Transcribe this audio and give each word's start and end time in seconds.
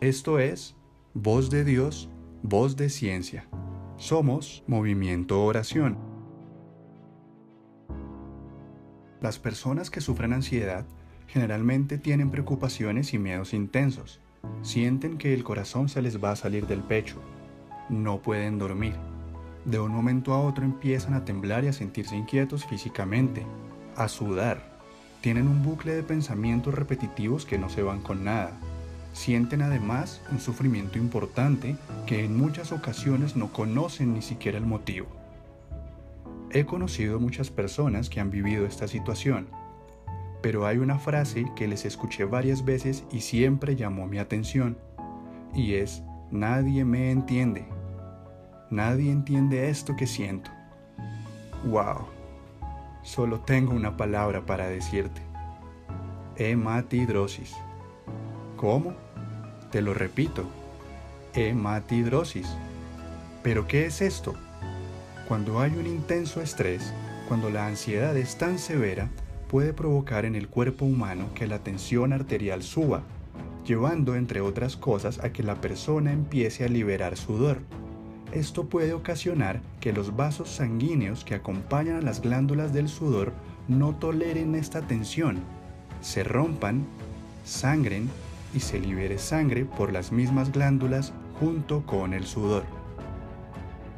Esto 0.00 0.38
es 0.38 0.76
Voz 1.12 1.50
de 1.50 1.64
Dios, 1.64 2.08
Voz 2.44 2.76
de 2.76 2.88
Ciencia. 2.88 3.48
Somos 3.96 4.62
Movimiento 4.68 5.42
Oración. 5.42 5.98
Las 9.20 9.40
personas 9.40 9.90
que 9.90 10.00
sufren 10.00 10.32
ansiedad 10.32 10.86
generalmente 11.26 11.98
tienen 11.98 12.30
preocupaciones 12.30 13.12
y 13.12 13.18
miedos 13.18 13.52
intensos. 13.52 14.20
Sienten 14.62 15.18
que 15.18 15.34
el 15.34 15.42
corazón 15.42 15.88
se 15.88 16.00
les 16.00 16.22
va 16.22 16.30
a 16.30 16.36
salir 16.36 16.68
del 16.68 16.84
pecho. 16.84 17.20
No 17.88 18.22
pueden 18.22 18.60
dormir. 18.60 18.94
De 19.64 19.80
un 19.80 19.90
momento 19.90 20.32
a 20.32 20.40
otro 20.40 20.64
empiezan 20.64 21.14
a 21.14 21.24
temblar 21.24 21.64
y 21.64 21.68
a 21.68 21.72
sentirse 21.72 22.14
inquietos 22.16 22.64
físicamente, 22.66 23.44
a 23.96 24.06
sudar. 24.06 24.78
Tienen 25.22 25.48
un 25.48 25.64
bucle 25.64 25.92
de 25.96 26.04
pensamientos 26.04 26.72
repetitivos 26.72 27.44
que 27.44 27.58
no 27.58 27.68
se 27.68 27.82
van 27.82 28.00
con 28.00 28.22
nada. 28.22 28.56
Sienten 29.18 29.62
además 29.62 30.20
un 30.30 30.40
sufrimiento 30.40 30.98
importante 30.98 31.76
que 32.06 32.24
en 32.24 32.36
muchas 32.36 32.72
ocasiones 32.72 33.36
no 33.36 33.52
conocen 33.52 34.14
ni 34.14 34.22
siquiera 34.22 34.58
el 34.58 34.66
motivo. 34.66 35.08
He 36.50 36.64
conocido 36.64 37.18
muchas 37.18 37.50
personas 37.50 38.08
que 38.08 38.20
han 38.20 38.30
vivido 38.30 38.64
esta 38.64 38.88
situación 38.88 39.48
pero 40.40 40.66
hay 40.66 40.78
una 40.78 40.98
frase 40.98 41.46
que 41.56 41.66
les 41.66 41.84
escuché 41.84 42.24
varias 42.24 42.64
veces 42.64 43.04
y 43.10 43.20
siempre 43.20 43.76
llamó 43.76 44.06
mi 44.06 44.18
atención, 44.18 44.78
y 45.54 45.74
es, 45.74 46.02
nadie 46.30 46.84
me 46.84 47.10
entiende. 47.10 47.66
Nadie 48.70 49.10
entiende 49.10 49.68
esto 49.70 49.96
que 49.96 50.06
siento. 50.06 50.50
¡Wow! 51.64 52.06
Solo 53.02 53.40
tengo 53.40 53.72
una 53.72 53.96
palabra 53.96 54.44
para 54.44 54.68
decirte. 54.68 55.22
Hematidrosis. 56.36 57.56
¿Cómo? 58.56 58.94
Te 59.70 59.82
lo 59.82 59.92
repito. 59.92 60.44
Hematidrosis. 61.34 62.48
¿Pero 63.42 63.66
qué 63.66 63.84
es 63.86 64.00
esto? 64.00 64.34
Cuando 65.28 65.60
hay 65.60 65.72
un 65.72 65.86
intenso 65.86 66.40
estrés, 66.40 66.94
cuando 67.28 67.50
la 67.50 67.66
ansiedad 67.66 68.16
es 68.16 68.38
tan 68.38 68.58
severa, 68.58 69.10
puede 69.48 69.74
provocar 69.74 70.24
en 70.24 70.34
el 70.34 70.48
cuerpo 70.48 70.86
humano 70.86 71.26
que 71.34 71.46
la 71.46 71.58
tensión 71.58 72.14
arterial 72.14 72.62
suba, 72.62 73.02
llevando 73.66 74.14
entre 74.14 74.40
otras 74.40 74.76
cosas 74.76 75.22
a 75.22 75.32
que 75.32 75.42
la 75.42 75.60
persona 75.60 76.12
empiece 76.12 76.64
a 76.64 76.68
liberar 76.68 77.18
sudor. 77.18 77.58
Esto 78.32 78.70
puede 78.70 78.94
ocasionar 78.94 79.60
que 79.80 79.92
los 79.92 80.16
vasos 80.16 80.48
sanguíneos 80.48 81.24
que 81.24 81.34
acompañan 81.34 81.96
a 81.96 82.02
las 82.02 82.22
glándulas 82.22 82.72
del 82.72 82.88
sudor 82.88 83.32
no 83.68 83.94
toleren 83.96 84.54
esta 84.54 84.80
tensión, 84.80 85.40
se 86.00 86.24
rompan, 86.24 86.86
sangren 87.44 88.08
y 88.54 88.60
se 88.60 88.78
libere 88.78 89.18
sangre 89.18 89.64
por 89.64 89.92
las 89.92 90.12
mismas 90.12 90.52
glándulas 90.52 91.12
junto 91.38 91.84
con 91.86 92.14
el 92.14 92.26
sudor. 92.26 92.64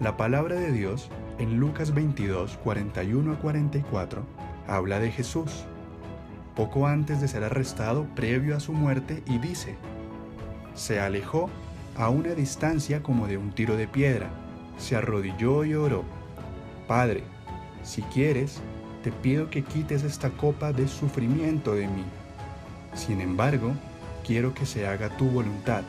La 0.00 0.16
palabra 0.16 0.56
de 0.56 0.72
Dios 0.72 1.08
en 1.38 1.58
Lucas 1.58 1.94
22, 1.94 2.58
41 2.58 3.32
a 3.32 3.38
44 3.38 4.22
habla 4.66 4.98
de 4.98 5.10
Jesús, 5.10 5.64
poco 6.56 6.86
antes 6.86 7.20
de 7.20 7.28
ser 7.28 7.44
arrestado 7.44 8.06
previo 8.14 8.56
a 8.56 8.60
su 8.60 8.72
muerte 8.72 9.22
y 9.26 9.38
dice, 9.38 9.76
se 10.74 11.00
alejó 11.00 11.50
a 11.96 12.08
una 12.08 12.30
distancia 12.30 13.02
como 13.02 13.26
de 13.26 13.36
un 13.36 13.52
tiro 13.52 13.76
de 13.76 13.86
piedra, 13.86 14.30
se 14.78 14.96
arrodilló 14.96 15.64
y 15.64 15.74
oró, 15.74 16.04
Padre, 16.88 17.22
si 17.82 18.02
quieres, 18.02 18.60
te 19.02 19.10
pido 19.10 19.50
que 19.50 19.62
quites 19.62 20.04
esta 20.04 20.30
copa 20.30 20.72
de 20.72 20.86
sufrimiento 20.88 21.74
de 21.74 21.88
mí. 21.88 22.04
Sin 22.94 23.20
embargo, 23.20 23.72
quiero 24.24 24.54
que 24.54 24.66
se 24.66 24.86
haga 24.86 25.16
tu 25.16 25.26
voluntad, 25.26 25.82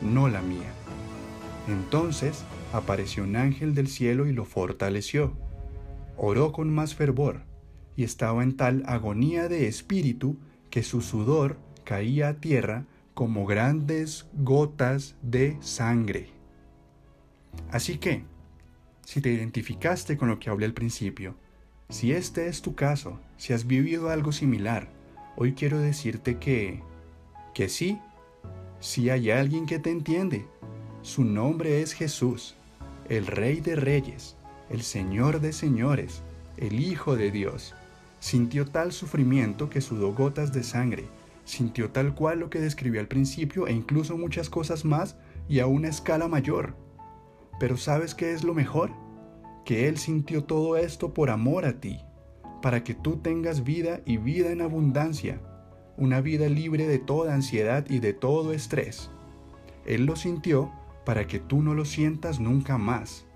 no 0.00 0.28
la 0.28 0.42
mía. 0.42 0.72
Entonces 1.68 2.44
apareció 2.72 3.24
un 3.24 3.36
ángel 3.36 3.74
del 3.74 3.88
cielo 3.88 4.26
y 4.26 4.32
lo 4.32 4.44
fortaleció. 4.44 5.36
Oró 6.16 6.52
con 6.52 6.72
más 6.72 6.94
fervor 6.94 7.42
y 7.96 8.04
estaba 8.04 8.42
en 8.42 8.56
tal 8.56 8.82
agonía 8.86 9.48
de 9.48 9.68
espíritu 9.68 10.38
que 10.70 10.82
su 10.82 11.00
sudor 11.00 11.58
caía 11.84 12.28
a 12.28 12.34
tierra 12.34 12.86
como 13.14 13.46
grandes 13.46 14.26
gotas 14.34 15.16
de 15.22 15.56
sangre. 15.60 16.28
Así 17.70 17.98
que, 17.98 18.24
si 19.04 19.20
te 19.20 19.30
identificaste 19.30 20.16
con 20.16 20.28
lo 20.28 20.38
que 20.38 20.50
hablé 20.50 20.66
al 20.66 20.72
principio, 20.72 21.34
si 21.88 22.12
este 22.12 22.46
es 22.46 22.62
tu 22.62 22.74
caso, 22.74 23.20
si 23.36 23.52
has 23.52 23.66
vivido 23.66 24.10
algo 24.10 24.30
similar, 24.30 24.88
hoy 25.36 25.54
quiero 25.54 25.78
decirte 25.78 26.38
que, 26.38 26.82
que 27.54 27.68
sí, 27.68 27.98
sí 28.80 29.10
hay 29.10 29.30
alguien 29.30 29.66
que 29.66 29.78
te 29.78 29.90
entiende. 29.90 30.46
Su 31.02 31.24
nombre 31.24 31.82
es 31.82 31.92
Jesús, 31.92 32.54
el 33.08 33.26
Rey 33.26 33.60
de 33.60 33.76
Reyes, 33.76 34.36
el 34.68 34.82
Señor 34.82 35.40
de 35.40 35.52
Señores, 35.52 36.22
el 36.56 36.80
Hijo 36.80 37.16
de 37.16 37.30
Dios, 37.30 37.74
Sintió 38.20 38.66
tal 38.66 38.92
sufrimiento 38.92 39.70
que 39.70 39.80
sudó 39.80 40.12
gotas 40.12 40.52
de 40.52 40.62
sangre, 40.62 41.06
sintió 41.46 41.90
tal 41.90 42.14
cual 42.14 42.40
lo 42.40 42.50
que 42.50 42.60
describí 42.60 42.98
al 42.98 43.08
principio 43.08 43.66
e 43.66 43.72
incluso 43.72 44.18
muchas 44.18 44.50
cosas 44.50 44.84
más 44.84 45.16
y 45.48 45.60
a 45.60 45.66
una 45.66 45.88
escala 45.88 46.28
mayor. 46.28 46.76
Pero 47.58 47.78
¿sabes 47.78 48.14
qué 48.14 48.32
es 48.32 48.44
lo 48.44 48.52
mejor? 48.52 48.90
Que 49.64 49.88
Él 49.88 49.96
sintió 49.96 50.44
todo 50.44 50.76
esto 50.76 51.14
por 51.14 51.30
amor 51.30 51.64
a 51.64 51.80
ti, 51.80 51.98
para 52.60 52.84
que 52.84 52.94
tú 52.94 53.16
tengas 53.16 53.64
vida 53.64 54.02
y 54.04 54.18
vida 54.18 54.52
en 54.52 54.60
abundancia, 54.60 55.40
una 56.00 56.22
vida 56.22 56.48
libre 56.48 56.88
de 56.88 56.98
toda 56.98 57.34
ansiedad 57.34 57.84
y 57.88 57.98
de 58.00 58.14
todo 58.14 58.54
estrés. 58.54 59.10
Él 59.84 60.06
lo 60.06 60.16
sintió 60.16 60.72
para 61.04 61.26
que 61.26 61.38
tú 61.38 61.62
no 61.62 61.74
lo 61.74 61.84
sientas 61.84 62.40
nunca 62.40 62.78
más. 62.78 63.26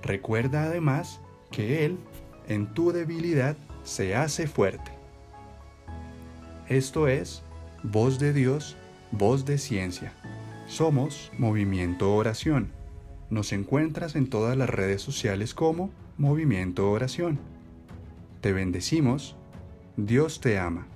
Recuerda 0.00 0.62
además 0.62 1.20
que 1.50 1.84
Él, 1.84 1.98
en 2.46 2.72
tu 2.72 2.92
debilidad, 2.92 3.56
se 3.82 4.14
hace 4.14 4.46
fuerte. 4.46 4.92
Esto 6.68 7.08
es 7.08 7.42
Voz 7.82 8.20
de 8.20 8.32
Dios, 8.32 8.76
Voz 9.10 9.44
de 9.44 9.58
Ciencia. 9.58 10.12
Somos 10.66 11.32
Movimiento 11.36 12.14
Oración. 12.14 12.70
Nos 13.28 13.52
encuentras 13.52 14.14
en 14.14 14.30
todas 14.30 14.56
las 14.56 14.70
redes 14.70 15.02
sociales 15.02 15.52
como 15.52 15.90
Movimiento 16.16 16.92
Oración. 16.92 17.40
Te 18.40 18.52
bendecimos, 18.52 19.34
Dios 19.96 20.40
te 20.40 20.60
ama 20.60 20.86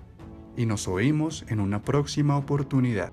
y 0.56 0.66
nos 0.66 0.88
oímos 0.88 1.44
en 1.48 1.60
una 1.60 1.82
próxima 1.82 2.36
oportunidad. 2.36 3.12